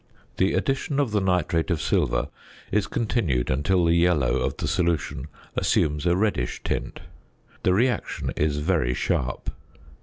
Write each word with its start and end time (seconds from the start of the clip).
The 0.37 0.53
addition 0.55 0.99
of 0.99 1.11
the 1.11 1.21
nitrate 1.21 1.69
of 1.69 1.79
silver 1.79 2.29
is 2.71 2.87
continued 2.87 3.51
until 3.51 3.85
the 3.85 3.93
yellow 3.93 4.37
of 4.37 4.57
the 4.57 4.67
solution 4.67 5.27
assumes 5.55 6.07
a 6.07 6.15
reddish 6.17 6.63
tint. 6.63 7.01
The 7.61 7.75
reaction 7.75 8.31
is 8.35 8.57
very 8.57 8.95
sharp. 8.95 9.51